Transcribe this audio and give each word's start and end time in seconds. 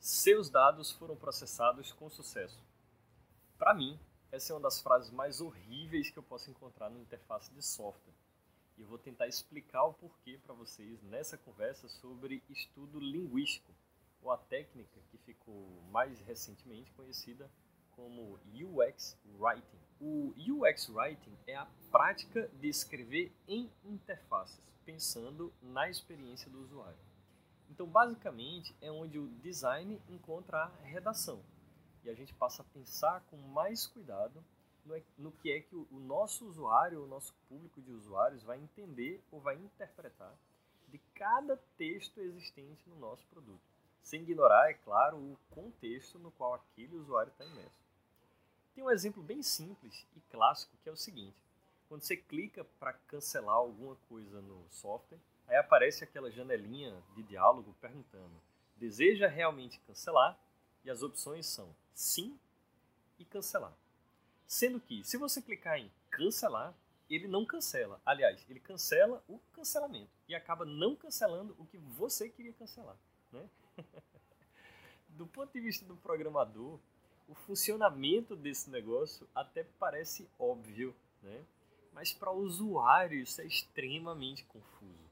Seus 0.00 0.48
dados 0.48 0.90
foram 0.92 1.14
processados 1.14 1.92
com 1.92 2.08
sucesso. 2.08 2.58
Para 3.58 3.74
mim, 3.74 4.00
essa 4.32 4.50
é 4.50 4.56
uma 4.56 4.62
das 4.62 4.80
frases 4.80 5.10
mais 5.10 5.42
horríveis 5.42 6.08
que 6.08 6.18
eu 6.18 6.22
posso 6.22 6.50
encontrar 6.50 6.88
na 6.88 6.98
interface 6.98 7.52
de 7.52 7.62
software. 7.62 8.14
E 8.78 8.80
eu 8.80 8.88
vou 8.88 8.96
tentar 8.96 9.28
explicar 9.28 9.84
o 9.84 9.92
porquê 9.92 10.40
para 10.42 10.54
vocês 10.54 11.02
nessa 11.02 11.36
conversa 11.36 11.86
sobre 11.86 12.42
estudo 12.48 12.98
linguístico, 12.98 13.74
ou 14.22 14.30
a 14.30 14.38
técnica 14.38 14.98
que 15.10 15.18
ficou 15.18 15.82
mais 15.90 16.18
recentemente 16.20 16.90
conhecida 16.92 17.50
como 17.90 18.40
UX 18.54 19.18
Writing. 19.38 19.80
O 20.00 20.32
UX 20.34 20.88
Writing 20.88 21.36
é 21.46 21.56
a 21.56 21.68
prática 21.90 22.48
de 22.54 22.70
escrever 22.70 23.30
em 23.46 23.70
interfaces, 23.84 24.62
pensando 24.82 25.52
na 25.60 25.90
experiência 25.90 26.50
do 26.50 26.62
usuário. 26.62 27.10
Então, 27.70 27.86
basicamente, 27.86 28.74
é 28.80 28.90
onde 28.90 29.18
o 29.18 29.28
design 29.40 30.02
encontra 30.08 30.64
a 30.64 30.66
redação. 30.82 31.42
E 32.04 32.10
a 32.10 32.14
gente 32.14 32.34
passa 32.34 32.62
a 32.62 32.64
pensar 32.66 33.22
com 33.30 33.36
mais 33.36 33.86
cuidado 33.86 34.44
no 35.16 35.30
que 35.30 35.52
é 35.52 35.60
que 35.60 35.76
o 35.76 36.00
nosso 36.00 36.46
usuário, 36.46 37.04
o 37.04 37.06
nosso 37.06 37.32
público 37.48 37.80
de 37.80 37.92
usuários 37.92 38.42
vai 38.42 38.58
entender 38.58 39.22
ou 39.30 39.40
vai 39.40 39.56
interpretar 39.56 40.34
de 40.88 40.98
cada 41.14 41.56
texto 41.76 42.18
existente 42.20 42.88
no 42.88 42.96
nosso 42.96 43.24
produto. 43.28 43.62
Sem 44.02 44.22
ignorar, 44.22 44.70
é 44.70 44.74
claro, 44.74 45.16
o 45.18 45.38
contexto 45.50 46.18
no 46.18 46.30
qual 46.32 46.54
aquele 46.54 46.96
usuário 46.96 47.30
está 47.30 47.44
imerso. 47.44 47.84
Tem 48.74 48.82
um 48.82 48.90
exemplo 48.90 49.22
bem 49.22 49.42
simples 49.42 50.06
e 50.16 50.20
clássico 50.30 50.76
que 50.82 50.88
é 50.88 50.92
o 50.92 50.96
seguinte: 50.96 51.36
quando 51.88 52.02
você 52.02 52.16
clica 52.16 52.64
para 52.78 52.94
cancelar 52.94 53.56
alguma 53.56 53.94
coisa 54.08 54.40
no 54.40 54.64
software, 54.70 55.20
aí 55.50 55.56
aparece 55.56 56.04
aquela 56.04 56.30
janelinha 56.30 56.96
de 57.14 57.22
diálogo 57.24 57.74
perguntando: 57.80 58.40
deseja 58.76 59.26
realmente 59.26 59.80
cancelar? 59.80 60.38
E 60.82 60.90
as 60.90 61.02
opções 61.02 61.46
são 61.46 61.74
sim 61.92 62.38
e 63.18 63.24
cancelar. 63.24 63.74
Sendo 64.46 64.80
que, 64.80 65.04
se 65.04 65.18
você 65.18 65.42
clicar 65.42 65.78
em 65.78 65.90
cancelar, 66.10 66.74
ele 67.08 67.28
não 67.28 67.44
cancela. 67.44 68.00
Aliás, 68.06 68.42
ele 68.48 68.60
cancela 68.60 69.22
o 69.28 69.38
cancelamento 69.52 70.10
e 70.26 70.34
acaba 70.34 70.64
não 70.64 70.96
cancelando 70.96 71.54
o 71.58 71.66
que 71.66 71.76
você 71.76 72.30
queria 72.30 72.52
cancelar. 72.54 72.96
Né? 73.30 73.46
do 75.10 75.26
ponto 75.26 75.52
de 75.52 75.60
vista 75.60 75.84
do 75.84 75.96
programador, 75.96 76.78
o 77.28 77.34
funcionamento 77.34 78.34
desse 78.34 78.70
negócio 78.70 79.28
até 79.34 79.64
parece 79.78 80.26
óbvio, 80.38 80.96
né? 81.22 81.44
mas 81.92 82.12
para 82.12 82.30
o 82.30 82.38
usuário 82.38 83.20
isso 83.20 83.40
é 83.40 83.44
extremamente 83.44 84.44
confuso. 84.44 85.09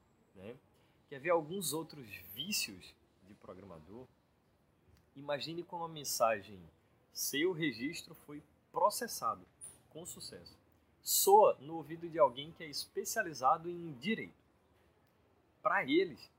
Quer 1.09 1.20
ver 1.20 1.31
alguns 1.31 1.73
outros 1.73 2.06
vícios 2.34 2.95
de 3.27 3.34
programador? 3.34 4.06
Imagine 5.17 5.62
como 5.62 5.84
a 5.84 5.89
mensagem 5.89 6.61
seu 7.12 7.53
registro 7.53 8.14
foi 8.14 8.42
processado 8.70 9.45
com 9.89 10.05
sucesso. 10.05 10.55
Soa 11.03 11.56
no 11.61 11.77
ouvido 11.77 12.09
de 12.11 12.19
alguém 12.19 12.53
que 12.53 12.62
é 12.62 12.69
especializado 12.69 13.70
em 13.70 13.92
direito. 13.95 14.36
Para 15.62 15.83
eles, 15.83 16.31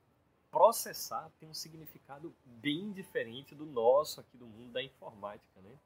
processar 0.52 1.31
tem 1.40 1.50
um 1.50 1.53
significado 1.53 2.31
bem 2.45 2.92
diferente 2.92 3.56
do 3.56 3.66
nosso 3.66 4.22
aqui 4.22 4.38
do 4.38 4.45
mundo 4.45 4.72
da 4.72 4.84
informática, 4.84 5.62
né? 5.62 5.80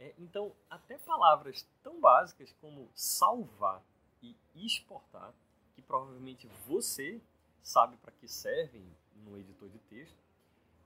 É, 0.00 0.14
então, 0.18 0.52
até 0.68 0.98
palavras 0.98 1.66
tão 1.82 2.00
básicas 2.00 2.52
como 2.60 2.88
salvar 2.94 3.82
e 4.20 4.34
exportar, 4.56 5.32
que 5.74 5.82
provavelmente 5.82 6.48
você 6.66 7.20
sabe 7.68 7.98
para 7.98 8.12
que 8.12 8.26
servem 8.26 8.82
no 9.14 9.38
editor 9.38 9.68
de 9.68 9.78
texto, 9.80 10.16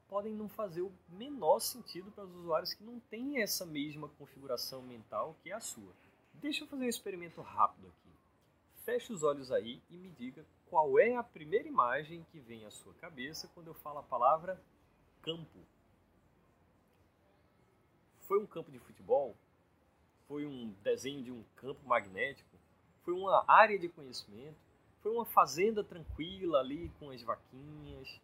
podem 0.08 0.34
não 0.34 0.48
fazer 0.48 0.82
o 0.82 0.92
menor 1.10 1.60
sentido 1.60 2.10
para 2.10 2.24
os 2.24 2.34
usuários 2.34 2.74
que 2.74 2.82
não 2.82 2.98
têm 2.98 3.40
essa 3.40 3.64
mesma 3.64 4.08
configuração 4.08 4.82
mental 4.82 5.36
que 5.42 5.52
a 5.52 5.60
sua. 5.60 5.92
Deixa 6.34 6.64
eu 6.64 6.68
fazer 6.68 6.84
um 6.84 6.88
experimento 6.88 7.40
rápido 7.40 7.86
aqui. 7.86 8.10
Feche 8.84 9.12
os 9.12 9.22
olhos 9.22 9.52
aí 9.52 9.80
e 9.88 9.96
me 9.96 10.10
diga 10.10 10.44
qual 10.68 10.98
é 10.98 11.14
a 11.14 11.22
primeira 11.22 11.68
imagem 11.68 12.26
que 12.32 12.40
vem 12.40 12.64
à 12.64 12.70
sua 12.70 12.92
cabeça 12.94 13.48
quando 13.54 13.68
eu 13.68 13.74
falo 13.74 14.00
a 14.00 14.02
palavra 14.02 14.60
campo. 15.22 15.60
Foi 18.22 18.40
um 18.40 18.46
campo 18.46 18.72
de 18.72 18.80
futebol? 18.80 19.36
Foi 20.26 20.44
um 20.44 20.74
desenho 20.82 21.22
de 21.22 21.30
um 21.30 21.44
campo 21.54 21.86
magnético? 21.86 22.58
Foi 23.04 23.14
uma 23.14 23.44
área 23.46 23.78
de 23.78 23.88
conhecimento? 23.88 24.71
Foi 25.02 25.12
uma 25.12 25.24
fazenda 25.24 25.82
tranquila 25.82 26.60
ali 26.60 26.90
com 26.98 27.10
as 27.10 27.22
vaquinhas? 27.22 28.20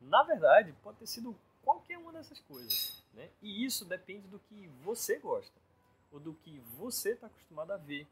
Na 0.00 0.22
verdade, 0.22 0.74
pode 0.82 0.98
ter 0.98 1.06
sido 1.06 1.36
qualquer 1.62 1.98
uma 1.98 2.12
dessas 2.12 2.40
coisas. 2.40 3.04
Né? 3.12 3.28
E 3.42 3.64
isso 3.64 3.84
depende 3.84 4.26
do 4.26 4.38
que 4.38 4.68
você 4.82 5.18
gosta, 5.18 5.54
ou 6.10 6.18
do 6.18 6.32
que 6.34 6.58
você 6.78 7.10
está 7.10 7.26
acostumado 7.26 7.72
a 7.72 7.76
ver, 7.76 8.06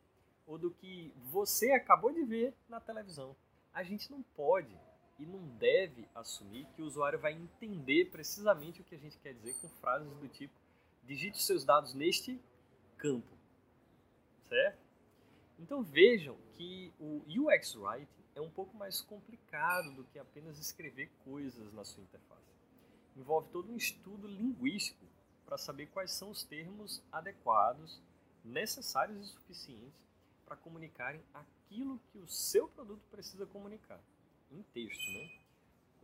ou 0.46 0.58
do 0.58 0.70
que 0.70 1.12
você 1.24 1.72
acabou 1.72 2.12
de 2.12 2.22
ver 2.22 2.54
na 2.68 2.80
televisão. 2.80 3.34
A 3.72 3.82
gente 3.82 4.10
não 4.10 4.22
pode 4.22 4.76
e 5.18 5.24
não 5.24 5.40
deve 5.56 6.06
assumir 6.14 6.66
que 6.74 6.82
o 6.82 6.86
usuário 6.86 7.18
vai 7.18 7.32
entender 7.32 8.10
precisamente 8.10 8.80
o 8.80 8.84
que 8.84 8.94
a 8.94 8.98
gente 8.98 9.18
quer 9.18 9.32
dizer 9.32 9.54
com 9.60 9.68
frases 9.80 10.12
do 10.18 10.28
tipo 10.28 10.54
digite 11.04 11.42
seus 11.42 11.64
dados 11.64 11.94
neste 11.94 12.40
campo, 12.98 13.32
certo? 14.48 14.85
Então 15.66 15.82
vejam 15.82 16.36
que 16.52 16.92
o 16.96 17.24
UX 17.26 17.74
Writing 17.74 18.22
é 18.36 18.40
um 18.40 18.48
pouco 18.48 18.76
mais 18.76 19.00
complicado 19.00 19.92
do 19.96 20.04
que 20.04 20.16
apenas 20.16 20.60
escrever 20.60 21.10
coisas 21.24 21.72
na 21.72 21.84
sua 21.84 22.04
interface. 22.04 22.54
Envolve 23.16 23.48
todo 23.50 23.72
um 23.72 23.76
estudo 23.76 24.28
linguístico 24.28 25.04
para 25.44 25.58
saber 25.58 25.86
quais 25.86 26.12
são 26.12 26.30
os 26.30 26.44
termos 26.44 27.02
adequados, 27.10 28.00
necessários 28.44 29.26
e 29.26 29.32
suficientes 29.32 30.06
para 30.44 30.54
comunicarem 30.54 31.20
aquilo 31.34 31.98
que 32.12 32.18
o 32.18 32.28
seu 32.28 32.68
produto 32.68 33.02
precisa 33.10 33.44
comunicar, 33.44 34.00
em 34.52 34.62
texto, 34.62 35.10
né? 35.10 35.30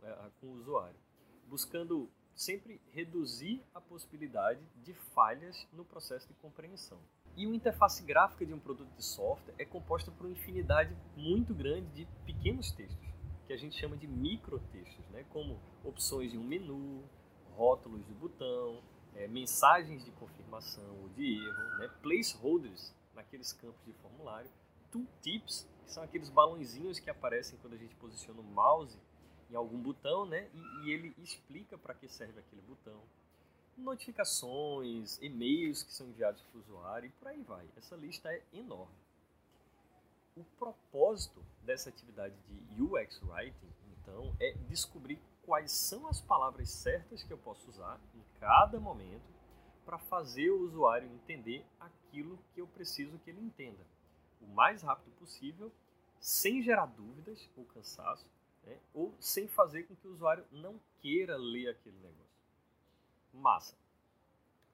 É, 0.01 0.31
com 0.41 0.47
o 0.47 0.55
usuário, 0.55 0.99
buscando 1.47 2.11
sempre 2.35 2.81
reduzir 2.91 3.63
a 3.73 3.79
possibilidade 3.79 4.59
de 4.83 4.93
falhas 4.93 5.65
no 5.71 5.85
processo 5.85 6.27
de 6.27 6.33
compreensão. 6.33 6.99
E 7.35 7.47
uma 7.47 7.55
interface 7.55 8.03
gráfica 8.03 8.45
de 8.45 8.53
um 8.53 8.59
produto 8.59 8.93
de 8.95 9.03
software 9.03 9.55
é 9.57 9.65
composta 9.65 10.11
por 10.11 10.25
uma 10.25 10.33
infinidade 10.33 10.95
muito 11.17 11.53
grande 11.53 11.87
de 11.91 12.07
pequenos 12.25 12.71
textos, 12.71 13.07
que 13.47 13.53
a 13.53 13.57
gente 13.57 13.75
chama 13.75 13.97
de 13.97 14.07
microtextos, 14.07 15.03
né? 15.09 15.25
como 15.31 15.59
opções 15.83 16.31
de 16.31 16.37
um 16.37 16.43
menu, 16.43 17.03
rótulos 17.55 18.05
de 18.05 18.13
botão, 18.13 18.81
é, 19.15 19.27
mensagens 19.27 20.05
de 20.05 20.11
confirmação 20.11 21.01
ou 21.01 21.09
de 21.09 21.43
erro, 21.43 21.77
né? 21.79 21.89
placeholders 22.03 22.93
naqueles 23.15 23.51
campos 23.51 23.83
de 23.85 23.93
formulário, 23.93 24.49
tooltips, 24.91 25.67
que 25.85 25.91
são 25.91 26.03
aqueles 26.03 26.29
balãozinhos 26.29 26.99
que 26.99 27.09
aparecem 27.09 27.57
quando 27.61 27.73
a 27.73 27.77
gente 27.77 27.95
posiciona 27.95 28.39
o 28.39 28.43
mouse 28.43 28.97
em 29.49 29.55
algum 29.55 29.79
botão, 29.79 30.25
né? 30.25 30.49
E, 30.53 30.85
e 30.85 30.91
ele 30.91 31.13
explica 31.19 31.77
para 31.77 31.93
que 31.93 32.07
serve 32.07 32.39
aquele 32.39 32.61
botão. 32.61 33.01
Notificações, 33.77 35.19
e-mails 35.21 35.83
que 35.83 35.93
são 35.93 36.07
enviados 36.07 36.41
para 36.43 36.57
o 36.57 36.61
usuário 36.61 37.07
e 37.07 37.11
por 37.11 37.27
aí 37.27 37.41
vai. 37.41 37.67
Essa 37.75 37.95
lista 37.95 38.31
é 38.31 38.41
enorme. 38.53 38.95
O 40.35 40.43
propósito 40.57 41.43
dessa 41.63 41.89
atividade 41.89 42.35
de 42.47 42.81
UX 42.81 43.21
Writing, 43.23 43.73
então, 44.01 44.35
é 44.39 44.53
descobrir 44.67 45.19
quais 45.43 45.71
são 45.71 46.07
as 46.07 46.19
palavras 46.21 46.69
certas 46.69 47.23
que 47.23 47.31
eu 47.31 47.37
posso 47.37 47.69
usar 47.69 47.99
em 48.15 48.39
cada 48.39 48.79
momento 48.79 49.33
para 49.85 49.97
fazer 49.97 50.49
o 50.49 50.61
usuário 50.61 51.07
entender 51.09 51.65
aquilo 51.79 52.39
que 52.53 52.61
eu 52.61 52.67
preciso 52.67 53.19
que 53.19 53.29
ele 53.29 53.41
entenda 53.41 53.85
o 54.41 54.47
mais 54.47 54.81
rápido 54.81 55.11
possível, 55.15 55.71
sem 56.19 56.61
gerar 56.61 56.85
dúvidas 56.85 57.49
ou 57.55 57.65
cansaço, 57.65 58.25
né? 58.63 58.77
ou 58.93 59.13
sem 59.19 59.47
fazer 59.47 59.83
com 59.83 59.95
que 59.95 60.07
o 60.07 60.11
usuário 60.11 60.45
não 60.51 60.79
queira 60.99 61.37
ler 61.37 61.69
aquele 61.69 61.97
negócio. 61.97 62.32
Massa. 63.33 63.75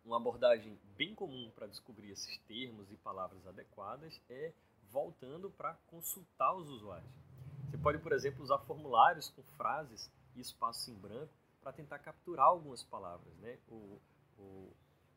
Uma 0.03 0.17
abordagem 0.17 0.77
bem 0.97 1.15
comum 1.15 1.51
para 1.55 1.67
descobrir 1.67 2.11
esses 2.11 2.37
termos 2.39 2.91
e 2.91 2.97
palavras 2.97 3.45
adequadas 3.47 4.19
é 4.29 4.51
voltando 4.91 5.49
para 5.51 5.75
consultar 5.87 6.55
os 6.55 6.67
usuários. 6.69 7.11
Você 7.69 7.77
pode, 7.77 7.99
por 7.99 8.11
exemplo, 8.11 8.43
usar 8.43 8.57
formulários 8.59 9.29
com 9.29 9.43
frases 9.55 10.11
e 10.35 10.41
espaços 10.41 10.87
em 10.87 10.95
branco 10.95 11.31
para 11.61 11.71
tentar 11.71 11.99
capturar 11.99 12.47
algumas 12.47 12.83
palavras, 12.83 13.33
né? 13.37 13.57
ou, 13.69 14.01
ou, 14.37 14.73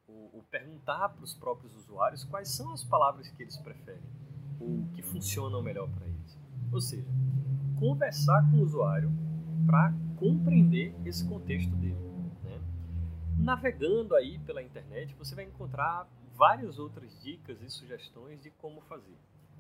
ou, 0.09 0.31
ou 0.35 0.43
perguntar 0.51 1.09
para 1.09 1.25
os 1.25 1.35
próprios 1.35 1.75
usuários 1.75 2.25
quais 2.25 2.49
são 2.49 2.73
as 2.73 2.85
palavras 2.85 3.31
que 3.31 3.43
eles 3.43 3.57
preferem 3.57 4.03
ou 4.61 4.87
que 4.95 5.03
funcionam 5.03 5.63
melhor 5.63 5.89
para 5.91 6.07
eles. 6.07 6.39
Ou 6.73 6.81
seja, 6.81 7.09
conversar 7.79 8.49
com 8.51 8.59
o 8.59 8.63
usuário 8.63 9.11
para 9.67 9.93
compreender 10.19 10.95
esse 11.07 11.27
contexto 11.27 11.75
dele. 11.77 12.12
Navegando 13.43 14.15
aí 14.15 14.39
pela 14.39 14.63
internet, 14.63 15.17
você 15.17 15.35
vai 15.35 15.45
encontrar 15.45 16.07
várias 16.33 16.79
outras 16.79 17.21
dicas 17.21 17.61
e 17.61 17.69
sugestões 17.69 18.41
de 18.41 18.51
como 18.51 18.81
fazer. 18.83 19.17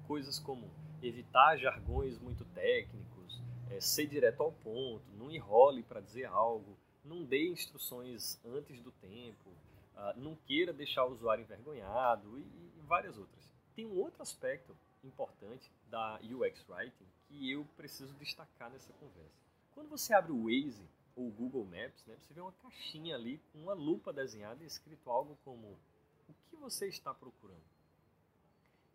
Coisas 0.07 0.39
como 0.39 0.71
evitar 1.03 1.57
jargões 1.57 2.17
muito 2.17 2.45
técnicos, 2.45 3.43
é, 3.69 3.81
ser 3.81 4.07
direto 4.07 4.41
ao 4.41 4.53
ponto, 4.53 5.03
não 5.19 5.33
enrole 5.33 5.83
para 5.83 6.01
dizer 6.01 6.27
algo, 6.27 6.79
não 7.05 7.25
dê 7.25 7.49
instruções 7.49 8.41
antes 8.45 8.81
do 8.81 8.93
tempo, 8.93 9.51
uh, 9.51 10.17
não 10.17 10.37
queira 10.37 10.73
deixar 10.73 11.05
o 11.05 11.11
usuário 11.11 11.43
envergonhado 11.43 12.39
e, 12.39 12.43
e 12.43 12.83
várias 12.87 13.19
outras. 13.19 13.51
Tem 13.75 13.85
um 13.85 13.99
outro 13.99 14.23
aspecto 14.23 14.77
importante 15.03 15.69
da 15.91 16.21
UX 16.23 16.65
Writing 16.69 17.07
que 17.27 17.51
eu 17.51 17.67
preciso 17.77 18.15
destacar 18.15 18.71
nessa 18.71 18.93
conversa. 18.93 19.43
Quando 19.75 19.89
você 19.89 20.15
abre 20.15 20.31
o 20.31 20.45
Waze 20.45 20.89
ou 21.15 21.31
Google 21.31 21.65
Maps, 21.65 22.05
né, 22.07 22.17
você 22.17 22.33
vê 22.33 22.41
uma 22.41 22.53
caixinha 22.53 23.15
ali 23.15 23.39
com 23.53 23.59
uma 23.59 23.75
lupa 23.75 24.13
desenhada 24.13 24.63
e 24.63 24.67
escrito 24.67 25.11
algo 25.11 25.39
como 25.45 25.79
o 26.29 26.35
que 26.49 26.57
você 26.57 26.89
está 26.89 27.13
procurando. 27.13 27.63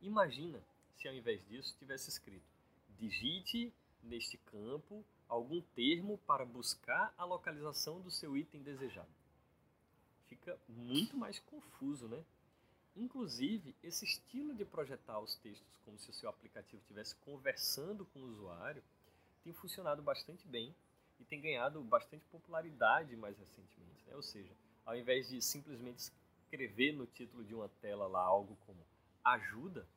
Imagina 0.02 0.62
se 0.96 1.08
ao 1.08 1.14
invés 1.14 1.46
disso 1.48 1.76
tivesse 1.78 2.10
escrito 2.10 2.58
digite 2.98 3.74
neste 4.02 4.38
campo 4.38 5.06
algum 5.28 5.62
termo 5.62 6.18
para 6.20 6.46
buscar 6.46 7.14
a 7.18 7.26
localização 7.26 8.00
do 8.02 8.10
seu 8.10 8.36
item 8.36 8.62
desejado. 8.64 9.10
Fica 10.28 10.58
muito 10.68 11.16
mais 11.16 11.40
confuso, 11.40 12.08
né? 12.08 12.24
Inclusive, 12.96 13.76
esse 13.84 14.06
estilo 14.06 14.56
de 14.56 14.66
projetar 14.66 15.20
os 15.20 15.36
textos 15.36 15.78
como 15.86 16.00
se 16.00 16.10
o 16.10 16.14
seu 16.14 16.30
aplicativo 16.30 16.82
estivesse 16.82 17.16
conversando 17.18 18.06
com 18.06 18.20
o 18.20 18.28
usuário 18.28 18.84
tem 19.44 19.54
funcionado 19.54 20.02
bastante 20.02 20.48
bem 20.48 20.76
e 21.20 21.24
tem 21.24 21.42
ganhado 21.42 21.82
bastante 21.82 22.26
popularidade 22.26 23.16
mais 23.16 23.38
recentemente. 23.38 24.06
Né? 24.08 24.16
Ou 24.16 24.22
seja, 24.22 24.52
ao 24.86 24.96
invés 24.96 25.30
de 25.30 25.42
simplesmente 25.42 26.12
escrever 26.44 26.94
no 26.94 27.06
título 27.06 27.44
de 27.44 27.54
uma 27.54 27.70
tela 27.82 28.08
lá 28.08 28.22
algo 28.22 28.58
como 28.66 28.80
ajuda, 29.24 29.88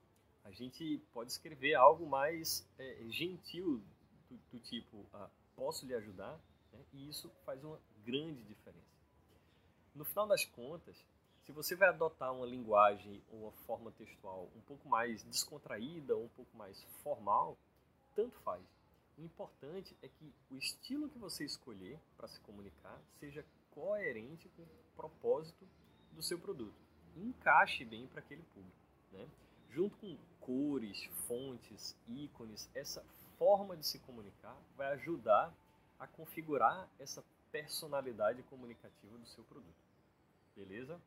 a 0.44 0.50
gente 0.50 0.98
pode 1.12 1.30
escrever 1.30 1.74
algo 1.74 2.06
mais 2.06 2.66
é, 2.78 3.04
gentil 3.08 3.82
do, 4.28 4.36
do 4.52 4.60
tipo 4.60 5.06
ah, 5.12 5.28
posso 5.54 5.86
lhe 5.86 5.94
ajudar 5.94 6.40
né? 6.72 6.80
e 6.92 7.08
isso 7.08 7.30
faz 7.44 7.62
uma 7.62 7.78
grande 8.04 8.42
diferença. 8.42 8.80
No 9.94 10.04
final 10.04 10.26
das 10.26 10.44
contas, 10.44 10.96
se 11.44 11.52
você 11.52 11.74
vai 11.74 11.88
adotar 11.88 12.32
uma 12.32 12.46
linguagem 12.46 13.22
ou 13.30 13.42
uma 13.42 13.52
forma 13.66 13.90
textual 13.92 14.48
um 14.56 14.60
pouco 14.62 14.88
mais 14.88 15.22
descontraída 15.24 16.16
um 16.16 16.28
pouco 16.28 16.56
mais 16.56 16.82
formal, 17.02 17.56
tanto 18.14 18.38
faz. 18.40 18.62
O 19.20 19.22
importante 19.22 19.94
é 20.00 20.08
que 20.08 20.32
o 20.50 20.56
estilo 20.56 21.06
que 21.10 21.18
você 21.18 21.44
escolher 21.44 22.00
para 22.16 22.26
se 22.26 22.40
comunicar 22.40 22.98
seja 23.18 23.44
coerente 23.70 24.48
com 24.56 24.62
o 24.62 24.68
propósito 24.96 25.68
do 26.12 26.22
seu 26.22 26.38
produto. 26.38 26.74
Encaixe 27.14 27.84
bem 27.84 28.06
para 28.06 28.20
aquele 28.20 28.42
público. 28.54 28.78
Né? 29.12 29.28
Junto 29.68 29.94
com 29.98 30.16
cores, 30.40 31.04
fontes, 31.26 31.94
ícones, 32.08 32.70
essa 32.74 33.04
forma 33.36 33.76
de 33.76 33.86
se 33.86 33.98
comunicar 33.98 34.56
vai 34.74 34.90
ajudar 34.94 35.54
a 35.98 36.06
configurar 36.06 36.88
essa 36.98 37.22
personalidade 37.52 38.42
comunicativa 38.44 39.18
do 39.18 39.26
seu 39.26 39.44
produto. 39.44 39.84
Beleza? 40.56 40.98